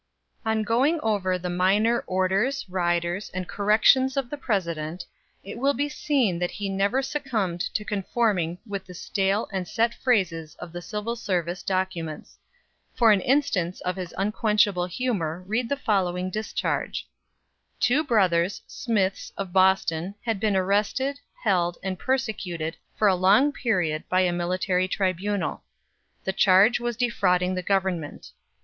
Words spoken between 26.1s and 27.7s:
The charge was defrauding the